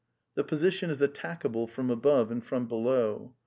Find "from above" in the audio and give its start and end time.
1.69-2.31